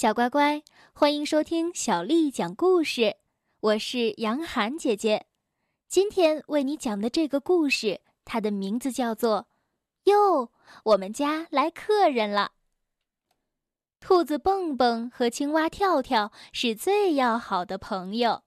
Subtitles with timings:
[0.00, 0.62] 小乖乖，
[0.94, 3.16] 欢迎收听小丽讲故事。
[3.60, 5.26] 我是杨涵姐姐，
[5.90, 9.46] 今天为你讲的这个故事，它的名字叫做
[10.10, 10.50] 《哟，
[10.84, 12.52] 我们家来客人了》。
[14.00, 18.44] 兔子蹦蹦和青蛙跳跳是最要好的朋友，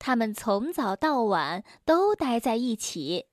[0.00, 3.26] 他们从早到晚都待在一起，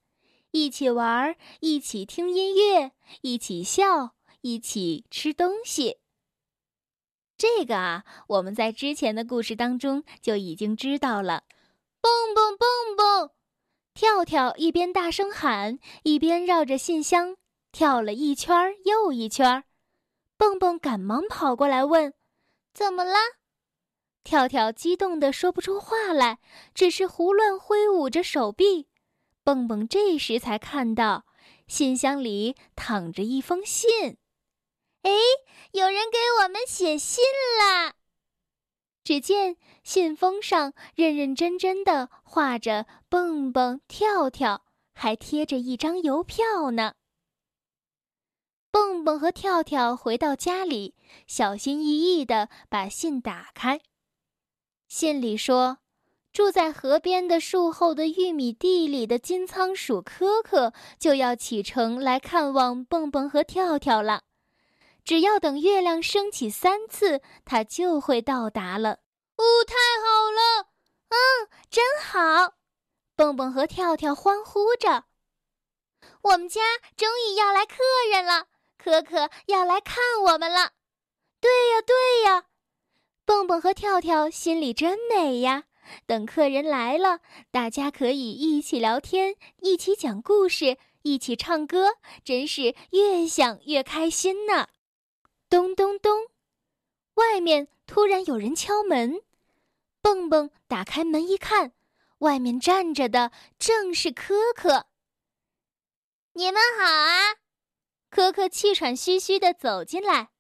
[0.52, 2.92] 一起玩，一起听音乐，
[3.22, 4.12] 一起笑，
[4.42, 5.98] 一起吃东西。
[7.38, 11.44] 这个啊，我们在之前的故事当中就已经知道了。
[12.00, 13.32] 蹦蹦蹦蹦，
[13.94, 17.36] 跳跳一边大声喊，一边绕着信箱
[17.72, 19.64] 跳了一圈又一圈。
[20.38, 22.14] 蹦蹦赶忙跑过来问
[22.74, 23.16] ：“怎么了？”
[24.24, 26.40] 跳跳激动的说不出话来，
[26.74, 28.88] 只是胡乱挥舞着手臂。
[29.44, 31.26] 蹦蹦这时才看到，
[31.68, 34.18] 信箱里躺着一封信。
[35.06, 35.12] 哎，
[35.72, 37.24] 有人给我们写信
[37.60, 37.94] 啦！
[39.04, 46.96] 只见信封上认认真真的画着蹦蹦跳跳，还贴着一张邮票呢。
[48.72, 50.96] 蹦蹦和跳跳回到家里，
[51.28, 53.82] 小心翼翼的把信打开。
[54.88, 55.78] 信里说，
[56.34, 64.24] 住在河边的树后的玉米地里的金仓鼠科科就要启程来看望蹦蹦和跳跳了。
[65.06, 69.00] 只要等月亮升起三次，它就会到达了。
[69.38, 70.70] 哦，太好了！
[71.10, 72.56] 嗯，真好！
[73.16, 75.06] 蹦蹦和跳跳欢呼着。
[76.24, 76.62] 我们家
[76.98, 77.76] 终于要来客
[78.12, 80.72] 人了，可可要来看我们了。
[81.40, 82.46] 对呀，对呀！
[83.26, 85.66] 蹦蹦和跳跳心里真美呀。
[86.08, 87.20] 等客人来了，
[87.52, 94.70] 大家可以一起聊天，一起讲故事，一起唱歌，真是越想越开心呢。
[95.56, 96.28] 咚咚咚！
[97.14, 99.22] 外面突然有人敲门，
[100.02, 101.72] 蹦蹦打开门一看，
[102.18, 104.88] 外面站着的正是可可。
[106.34, 107.36] 你们好啊！
[108.10, 110.32] 可可气喘吁吁地走进来。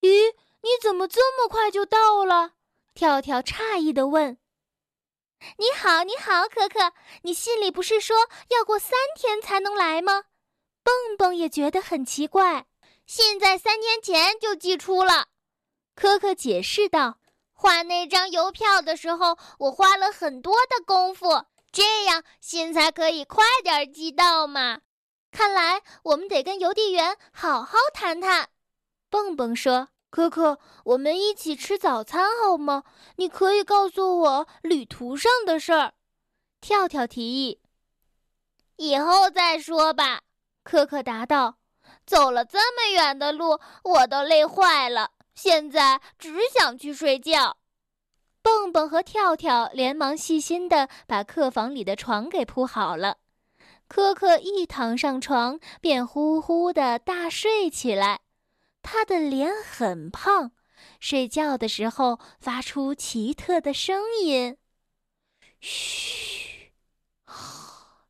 [0.00, 0.32] 咦，
[0.62, 2.54] 你怎么这么快就到了？
[2.94, 4.38] 跳跳诧异的问。
[5.58, 6.94] 你好，你好，可可，
[7.24, 8.16] 你信里不是说
[8.48, 10.24] 要过三天才能来吗？
[10.82, 12.68] 蹦蹦也觉得很奇怪。
[13.12, 15.26] 信在三天前就寄出了，
[15.96, 17.18] 可可解释道
[17.52, 24.82] ：“画那张邮票的时候，我花了很多的功夫，这样信才可以快点寄到嘛。
[25.32, 28.48] 看来我们得跟邮递员好好谈谈。”
[29.10, 32.84] 蹦蹦说：“可可，我们一起吃早餐好吗？
[33.16, 35.94] 你可以告诉我旅途上的事儿。”
[36.62, 37.60] 跳跳提议
[38.78, 40.20] ：“以后再说吧。”
[40.62, 41.56] 可可答道。
[42.10, 45.12] 走了这么远的路，我都累坏了。
[45.32, 47.58] 现在只想去睡觉。
[48.42, 53.18] 蹦蹦和跳跳连忙细心地把客房里的床给铺好了。
[53.86, 58.22] 可可一躺上床，便呼呼地大睡起来。
[58.82, 60.50] 他的脸很胖，
[60.98, 64.56] 睡觉的时候发出奇特的声音：
[65.60, 66.72] 嘘，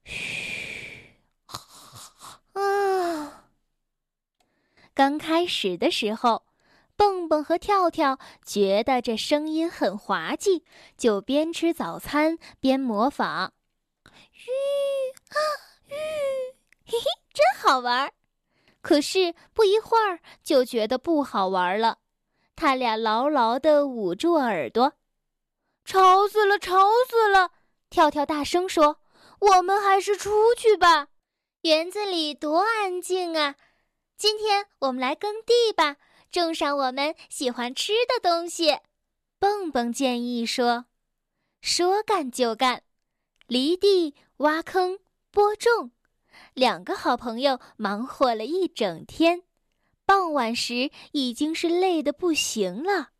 [0.04, 1.18] 嘘，
[2.54, 3.29] 啊。
[5.00, 6.44] 刚开始的时候，
[6.94, 10.62] 蹦蹦和跳跳觉得这声音很滑稽，
[10.98, 13.54] 就边吃早餐边模仿
[14.30, 14.50] ：“吁
[15.30, 15.36] 啊
[15.88, 15.94] 吁，
[16.84, 18.12] 嘿嘿，真好玩儿。”
[18.82, 21.96] 可是不一会儿就觉得不好玩了，
[22.54, 24.92] 他俩牢牢地捂住耳朵，
[25.82, 26.78] 吵死了，吵
[27.08, 27.52] 死了！
[27.88, 28.98] 跳跳大声说
[29.40, 31.08] ：“我们还是出去吧，
[31.62, 33.54] 园子里多安静啊！”
[34.20, 35.96] 今天我们来耕地吧，
[36.30, 38.80] 种上我们喜欢吃的东西。
[39.38, 40.84] 蹦蹦建议说
[41.62, 42.82] ：“说干就干，
[43.46, 44.98] 犁地、挖坑、
[45.30, 45.92] 播种。”
[46.52, 49.44] 两个好朋友忙活了一整天，
[50.04, 53.12] 傍晚时已经是累得不行了。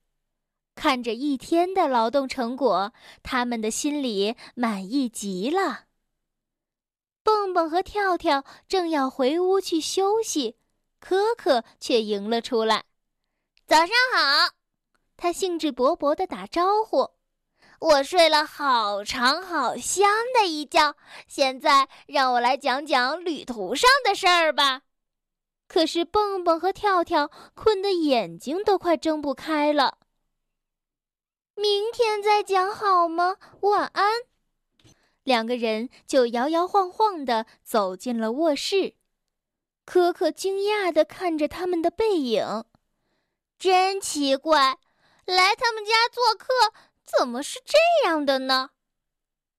[0.75, 2.93] 看着一天的劳动成果，
[3.23, 5.87] 他们的心里满意极了。
[7.23, 10.57] 蹦蹦和跳跳正要回屋去休息。
[11.01, 12.85] 可可却迎了出来，
[13.67, 14.55] 早上好！
[15.17, 17.11] 他兴致勃勃地打招呼。
[17.81, 20.95] 我睡了好长好香的一觉，
[21.27, 24.83] 现在让我来讲讲旅途上的事儿吧。
[25.67, 29.99] 可是蹦蹦和跳跳困得眼睛都快睁不开了。
[31.55, 33.37] 明天再讲好吗？
[33.61, 34.13] 晚安。
[35.23, 38.95] 两个人就摇摇晃晃地走进了卧室。
[39.93, 42.65] 可可惊讶地看着他们的背影，
[43.59, 44.79] 真奇怪，
[45.25, 46.47] 来他们家做客
[47.05, 47.77] 怎么是这
[48.09, 48.71] 样的呢？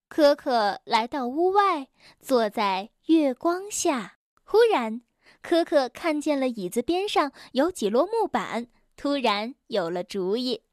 [0.07, 1.89] 可可来到屋外，
[2.21, 4.19] 坐在月光下。
[4.45, 5.01] 忽然，
[5.41, 10.63] 可可看见了椅子边上有几摞木板，突然有了主意。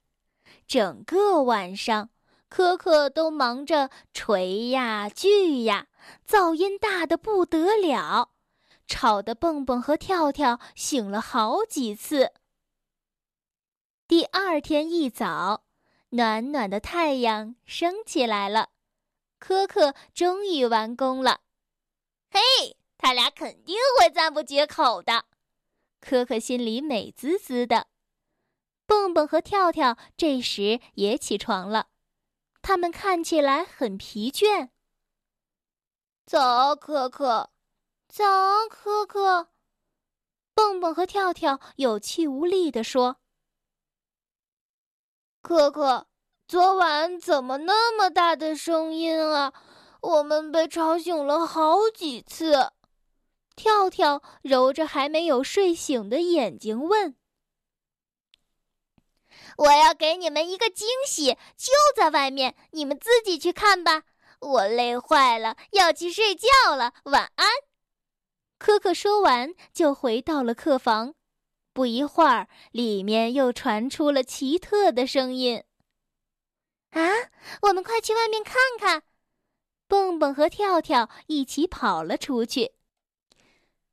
[0.69, 2.11] 整个晚上，
[2.49, 5.88] 可可都忙着锤呀锯呀，
[6.25, 8.31] 噪音大的不得了，
[8.88, 12.32] 吵得蹦蹦和跳跳醒了好几次。
[14.08, 15.64] 第二天一早，
[16.08, 18.70] 暖暖的太阳升起来了，
[19.38, 21.43] 可可终于完工了。
[22.31, 25.26] 嘿，他俩肯定会赞不绝口的。
[26.00, 27.88] 可可心里美滋滋的。
[28.87, 31.88] 蹦蹦和跳跳这时也起床了，
[32.62, 34.70] 他们看起来很疲倦。
[36.25, 37.50] 早，可可，
[38.08, 39.49] 早啊，可可。
[40.55, 43.19] 蹦蹦和跳跳有气无力地说。
[45.40, 46.08] 可可，
[46.49, 49.52] 昨晚怎么那么大的声音啊？
[50.00, 52.72] 我们被吵醒了好几次。
[53.55, 57.16] 跳跳揉着还没有睡醒的眼睛问
[59.58, 64.04] ：“我要给你们一个惊喜，就在外面，你们自己去看吧。
[64.40, 67.49] 我累坏了，要去睡觉了，晚安。”
[68.58, 71.14] 可可说完就回到了客房。
[71.72, 75.62] 不一会儿，里面又传出了奇特的声音。
[76.90, 77.08] 啊，
[77.62, 79.05] 我们快去外面看看！
[79.87, 82.72] 蹦蹦和跳跳一起跑了出去。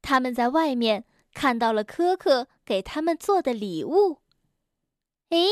[0.01, 4.21] 他们在外面看到了可可给他们做的礼物。
[5.29, 5.47] 诶，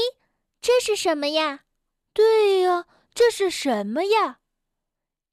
[0.59, 1.65] 这是什么呀？
[2.13, 4.39] 对呀，这是什么呀？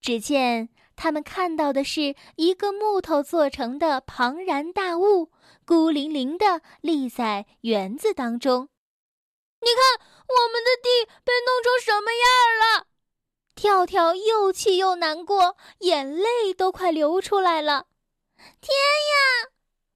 [0.01, 0.69] 只见。
[0.97, 5.31] 他们看到的是一个木头做成的庞然大物，
[5.65, 8.69] 孤零零的立在园子当中。
[9.63, 12.27] 你看，我们的地被弄成什么样
[12.61, 12.87] 了？
[13.55, 17.87] 跳跳又气又难过，眼泪都快流出来了。
[18.61, 19.51] 天呀！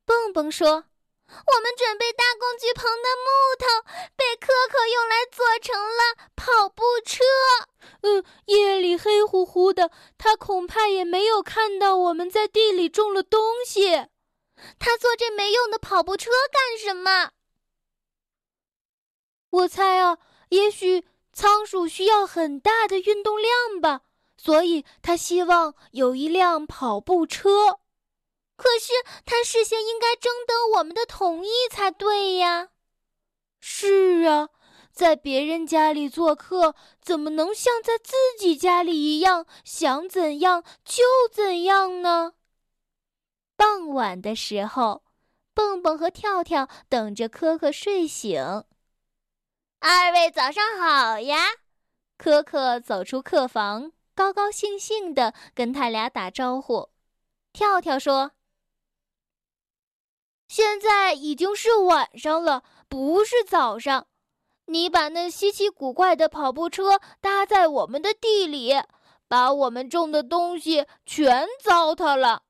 [0.07, 0.85] 蹦蹦说。
[1.27, 3.67] 我们准备搭工具棚的木头
[4.15, 7.25] 被可可用来做成了跑步车。
[8.03, 8.64] 嗯，也
[8.97, 14.07] 黑乎乎的，他恐怕也没有看到我们在地里种了东西。
[14.79, 17.31] 他坐这没用的跑步车干什么？
[19.51, 20.19] 我猜啊，
[20.49, 24.03] 也许仓鼠需要很大的运动量吧，
[24.37, 27.81] 所以他希望有一辆跑步车。
[28.57, 28.93] 可是
[29.25, 32.69] 他事先应该征得我们的同意才对呀。
[33.61, 34.51] 是啊，
[34.95, 41.03] 在别人家里做客，怎么能像在自己家里一样，想怎样就
[41.33, 42.35] 怎样呢？
[43.57, 45.03] 傍晚的时候，
[45.53, 48.65] 蹦蹦和跳跳等着可可睡醒。
[49.81, 51.39] 二位早上好呀！
[52.17, 56.91] 可可走出客房，高高兴兴地跟他俩打招呼。
[57.53, 58.31] 跳跳说。
[60.47, 64.07] 现在已经是晚上了，不是早上。
[64.67, 68.73] 你把那稀奇古怪的跑步车搭在我们的地里，
[69.29, 72.43] 把我们种的东西全糟蹋了。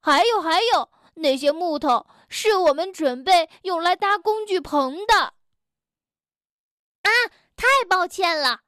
[0.00, 5.14] 还有还有，那些木头是我们准备用来搭工具棚的。
[7.02, 7.10] 啊，
[7.56, 8.60] 太抱歉了！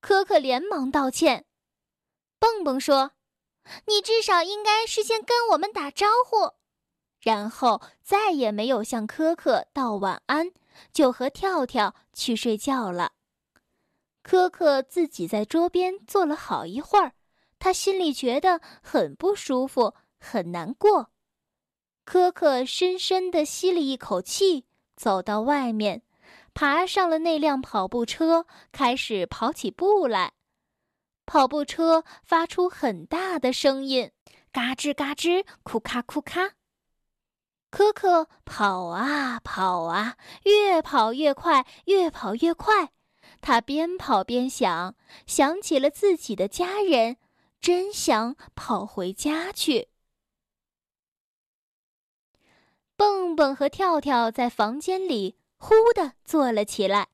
[0.00, 1.46] 可可连忙道歉。
[2.38, 3.12] 蹦蹦说
[3.86, 6.54] ：“你至少应该事先跟我们打招呼。”
[7.20, 10.52] 然后再也没有向可可道晚安，
[10.92, 13.12] 就和跳跳去睡觉了。
[14.22, 17.12] 可可自己在桌边坐了好一会儿，
[17.58, 21.10] 他心里觉得很不舒服，很难过。
[22.04, 24.66] 可可深深地吸了一口气，
[24.96, 26.02] 走到外面，
[26.54, 30.32] 爬上了那辆跑步车，开始跑起步来。
[31.24, 34.12] 跑步车发出很大的声音，
[34.52, 36.52] 嘎吱嘎吱，库咔库咔。
[37.76, 42.94] 可可跑啊跑啊，越跑越快，越跑越快。
[43.42, 47.18] 他边跑边想，想起了自己的家人，
[47.60, 49.90] 真想跑回家去。
[52.96, 57.08] 蹦蹦和跳跳在房间里忽的坐了起来。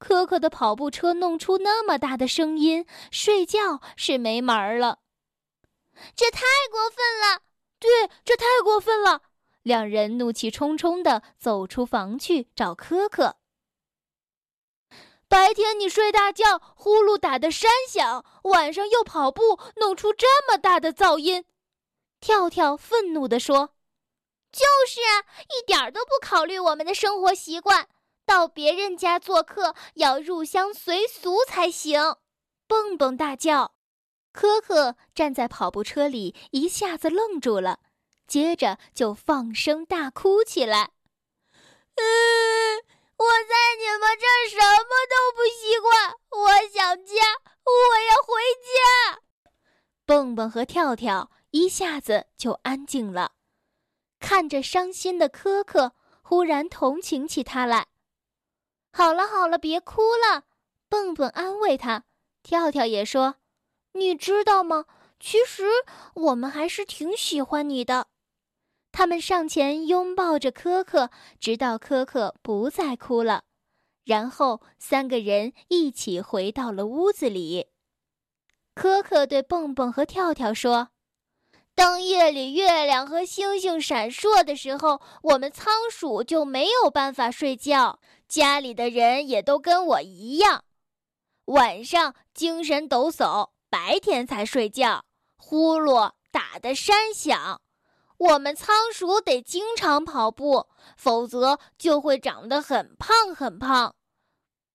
[0.00, 4.98] 可可的跑步车弄出那么大的声音，睡觉是没门儿了。
[6.16, 6.40] 这太
[6.72, 7.42] 过分了！
[7.78, 9.22] 对，这太过分了！
[9.64, 13.38] 两人怒气冲冲地走出房去找可可。
[15.26, 21.44] 白天你睡大觉，呼噜打得山响；晚上又跑步，弄出这么大的噪音。
[22.20, 23.74] 跳跳愤怒地说
[24.52, 27.88] ：“就是啊，一点都不考虑我们的生活习惯。
[28.26, 32.16] 到别人家做客要入乡随俗才行。
[32.66, 33.74] 蹦蹦大叫，
[34.32, 37.80] 科科站在跑步车里，一下子愣住了，
[38.26, 40.90] 接着就放声大哭起来。
[41.96, 42.02] 嗯，
[43.16, 47.14] 我在你们这儿什么都不习惯，我想家，
[47.64, 47.72] 我
[48.10, 49.20] 要回家。
[50.04, 53.32] 蹦蹦和跳跳一下子就安静了，
[54.18, 57.86] 看着伤心的科科，忽然同情起他来。
[58.92, 60.44] 好了好了，别哭了，
[60.88, 62.04] 蹦蹦安慰他。
[62.42, 63.36] 跳跳也说
[63.94, 64.86] ：“你知道吗？
[65.18, 65.64] 其实
[66.14, 68.08] 我们还是挺喜欢你的。”
[68.96, 71.10] 他们上前拥抱着柯克，
[71.40, 73.42] 直到柯克不再哭了。
[74.04, 77.66] 然后三个人一起回到了屋子里。
[78.72, 80.90] 柯克对蹦蹦和跳跳说
[81.74, 87.98] ：“当夜里月亮和星星闪烁的时候，我们仓鼠就没有办法睡觉。
[88.28, 90.62] 家里的人也都跟我一样。”
[91.46, 95.04] 晚上精神抖擞，白天才睡觉，
[95.36, 97.60] 呼噜打得山响。
[98.24, 100.66] 我们仓鼠得经常跑步，
[100.96, 103.94] 否则就会长得很胖很胖。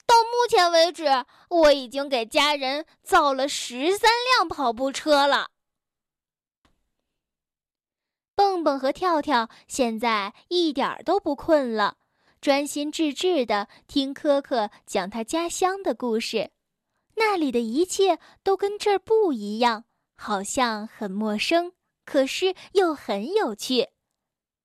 [0.05, 1.05] 到目前为止，
[1.49, 5.49] 我已经给家人造了十三辆跑步车了。
[8.35, 11.97] 蹦蹦和跳跳现在一点都不困了，
[12.39, 16.51] 专心致志地听科科讲他家乡的故事。
[17.15, 21.73] 那里的一切都跟这儿不一样，好像很陌生，
[22.09, 23.89] 可是又很有趣。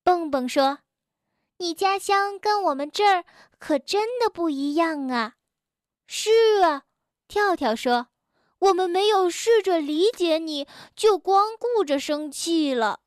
[0.03, 0.79] 蹦蹦说
[1.61, 3.27] ：“你家乡跟我们这儿
[3.59, 5.35] 可真的不一样啊
[6.09, 6.85] ！”“是啊。”
[7.29, 8.07] 跳跳说
[8.61, 13.01] ：“我们没有试着理解你，就光顾着生气了。”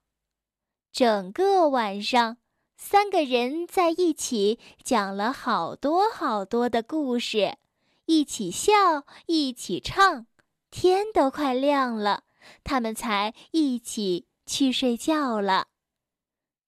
[0.94, 2.38] 整个晚上，
[2.77, 7.58] 三个人在一起讲了好多好多的故事。
[8.06, 10.27] 一起笑，一起唱，
[10.70, 12.24] 天都快亮了，
[12.63, 15.68] 他们才一起去睡觉了。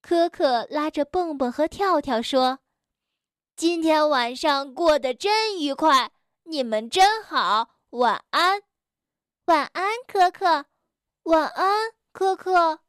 [0.02, 2.60] 可可拉着蹦蹦和跳跳说
[3.54, 6.12] ：“今天晚上过得真愉快，
[6.44, 8.62] 你们真好，晚安，
[9.44, 10.66] 晚安，可可，
[11.24, 12.80] 晚安，可可。”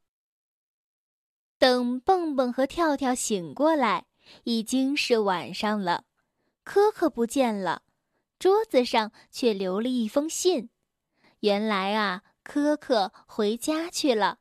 [1.60, 4.08] 等蹦蹦和跳跳醒过来，
[4.46, 6.06] 已经是晚上了，
[6.64, 7.84] 可可不见了。
[8.40, 10.72] 桌子上却留了一封信，
[11.42, 14.40] 原来啊，科科回家去了，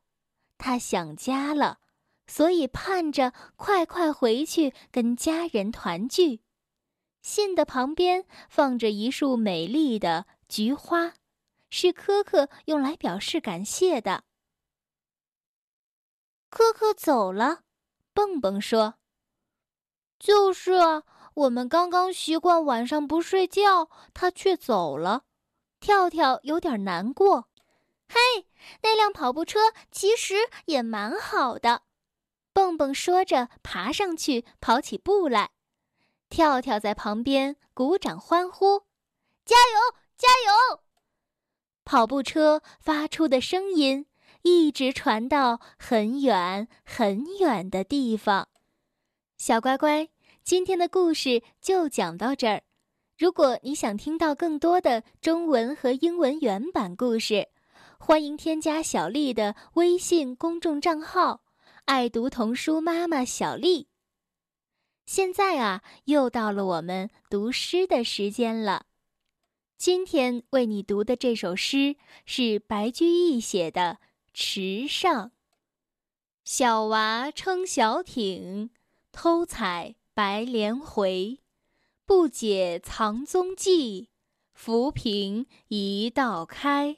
[0.57, 1.79] 他想家了，
[2.27, 6.41] 所以盼着快快回去跟家人团聚。
[7.21, 11.13] 信的旁边放着一束美丽的菊花，
[11.69, 14.23] 是科科用来表示感谢的。
[16.49, 17.61] 科科走了，
[18.13, 18.95] 蹦蹦说
[20.19, 21.03] ：“就是啊。”
[21.33, 25.23] 我们刚刚习惯晚上不睡觉，他却走了。
[25.79, 27.47] 跳跳有点难过。
[28.13, 28.45] 嘿，
[28.83, 31.83] 那辆跑步车其实也蛮好的。
[32.51, 35.51] 蹦蹦说着，爬上去跑起步来。
[36.29, 38.81] 跳跳在旁边鼓掌欢呼
[39.45, 40.81] ：“加油，加油！”
[41.85, 44.05] 跑步车发出的声音
[44.41, 48.49] 一直传到很远很远的地方。
[49.37, 50.09] 小乖乖。
[50.43, 52.63] 今天的故事就讲到这儿。
[53.15, 57.47] 如果你想听到更多的中文和英文原版故事，
[58.03, 61.43] 欢迎添加小丽的微信公众账号
[61.85, 63.89] “爱读童书妈妈小丽”。
[65.05, 68.87] 现在啊，又到了我们读诗的时间了。
[69.77, 73.99] 今天为你读的这首诗是白居易写的
[74.33, 75.27] 《池上》。
[76.43, 78.71] 小娃撑小艇，
[79.11, 79.95] 偷采。
[80.13, 81.39] 白莲回，
[82.05, 84.09] 不解藏踪迹，
[84.53, 86.97] 浮萍一道开。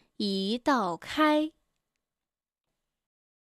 [0.23, 1.51] 一道开。